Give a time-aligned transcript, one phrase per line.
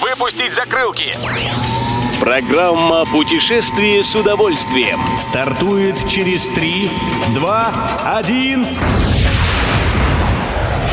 [0.00, 1.14] Выпустить закрылки!
[2.20, 6.90] Программа «Путешествие с удовольствием» стартует через 3,
[7.34, 8.66] 2, 1...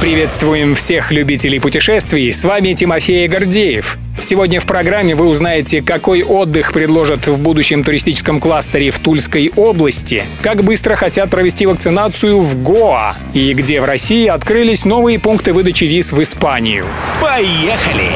[0.01, 3.97] Приветствуем всех любителей путешествий, с вами Тимофей Гордеев.
[4.22, 10.24] Сегодня в программе вы узнаете, какой отдых предложат в будущем туристическом кластере в Тульской области,
[10.42, 15.85] как быстро хотят провести вакцинацию в Гоа и где в России открылись новые пункты выдачи
[15.85, 16.85] виз в Испанию.
[17.21, 18.12] Поехали!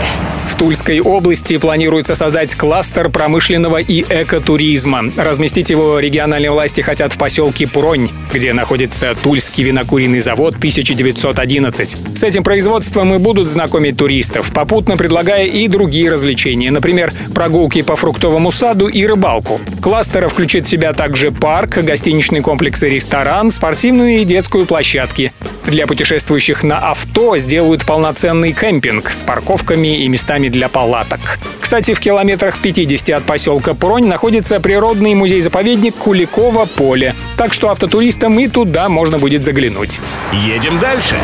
[0.52, 5.06] В Тульской области планируется создать кластер промышленного и экотуризма.
[5.16, 12.18] Разместить его региональные власти хотят в поселке Пуронь, где находится Тульский винокуренный завод 1911.
[12.18, 17.96] С этим производством и будут знакомить туристов, попутно предлагая и другие развлечения, например, прогулки по
[17.96, 19.62] фруктовому саду и рыбалку.
[19.82, 25.34] Кластер включит в себя также парк, гостиничный комплекс и ресторан, спортивную и детскую площадки.
[25.66, 31.40] Для путешествующих на авто сделают полноценный кемпинг с парковками и местами для палаток.
[31.60, 37.16] Кстати, в километрах 50 от поселка Пронь находится природный музей-заповедник Куликово поле.
[37.36, 40.00] Так что автотуристам и туда можно будет заглянуть.
[40.32, 41.16] Едем дальше.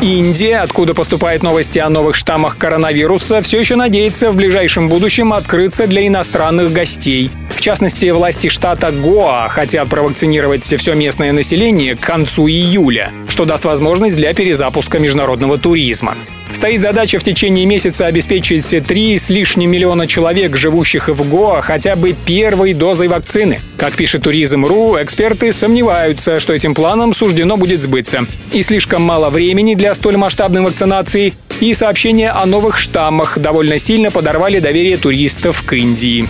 [0.00, 5.86] Индия, откуда поступают новости о новых штаммах коронавируса, все еще надеется в ближайшем будущем открыться
[5.86, 7.30] для иностранных гостей.
[7.66, 14.14] Частности, власти штата Гоа хотят провакцинировать все местное население к концу июля, что даст возможность
[14.14, 16.14] для перезапуска международного туризма.
[16.52, 21.96] Стоит задача в течение месяца обеспечить 3 с лишним миллиона человек, живущих в Гоа, хотя
[21.96, 23.58] бы первой дозой вакцины.
[23.76, 28.26] Как пишет Туризм.ру, эксперты сомневаются, что этим планом суждено будет сбыться.
[28.52, 34.12] И слишком мало времени для столь масштабной вакцинации, и сообщения о новых штаммах довольно сильно
[34.12, 36.28] подорвали доверие туристов к Индии.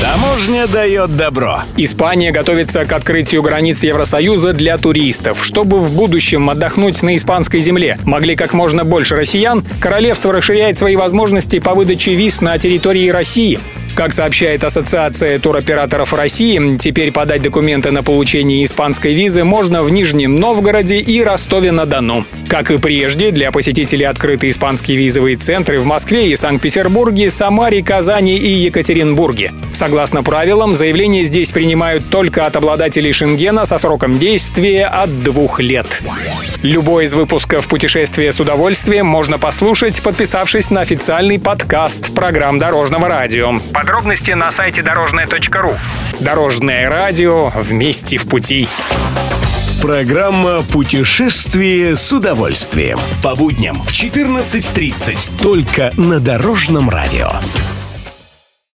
[0.00, 1.62] Таможня дает добро.
[1.78, 5.42] Испания готовится к открытию границ Евросоюза для туристов.
[5.42, 10.96] Чтобы в будущем отдохнуть на испанской земле могли как можно больше россиян, королевство расширяет свои
[10.96, 13.58] возможности по выдаче виз на территории России.
[13.96, 20.36] Как сообщает Ассоциация туроператоров России, теперь подать документы на получение испанской визы можно в Нижнем
[20.36, 22.26] Новгороде и Ростове-на-Дону.
[22.46, 28.36] Как и прежде, для посетителей открыты испанские визовые центры в Москве и Санкт-Петербурге, Самаре, Казани
[28.36, 29.52] и Екатеринбурге.
[29.72, 36.02] Согласно правилам, заявления здесь принимают только от обладателей Шенгена со сроком действия от двух лет.
[36.62, 43.54] Любой из выпусков «Путешествие с удовольствием» можно послушать, подписавшись на официальный подкаст программ Дорожного радио.
[43.86, 45.76] Подробности на сайте дорожное.ру.
[46.18, 48.66] Дорожное радио вместе в пути.
[49.80, 52.98] Программа «Путешествие с удовольствием».
[53.22, 55.40] По будням в 14.30.
[55.40, 57.30] Только на Дорожном радио.